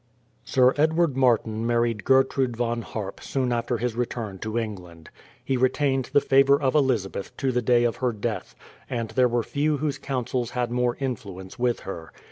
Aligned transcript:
Sir 0.43 0.73
Edward 0.77 1.15
Martin 1.15 1.67
married 1.67 2.03
Gertrude 2.05 2.57
Von 2.57 2.81
Harp 2.81 3.21
soon 3.21 3.53
after 3.53 3.77
his 3.77 3.93
return 3.95 4.39
to 4.39 4.57
England. 4.57 5.11
He 5.45 5.57
retained 5.57 6.05
the 6.11 6.19
favour 6.19 6.59
of 6.59 6.73
Elizabeth 6.73 7.37
to 7.37 7.51
the 7.51 7.61
day 7.61 7.83
of 7.83 7.97
her 7.97 8.11
death, 8.11 8.55
and 8.89 9.11
there 9.11 9.27
were 9.27 9.43
few 9.43 9.77
whose 9.77 9.99
counsels 9.99 10.49
had 10.57 10.71
more 10.71 10.97
influence 10.99 11.59
with 11.59 11.81
her. 11.81 12.11